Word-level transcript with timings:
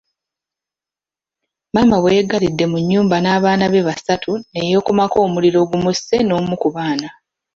Maama 1.73 1.97
bwe 1.99 2.15
yeggalidde 2.17 2.65
mu 2.71 2.77
nnyumba 2.81 3.15
n’abaana 3.21 3.65
be 3.73 3.85
basatu 3.87 4.31
ne 4.51 4.61
yeekumako 4.69 5.17
omuliro 5.27 5.57
ogumusse 5.61 6.15
n’omu 6.23 6.55
ku 6.61 6.67
baana. 6.75 7.09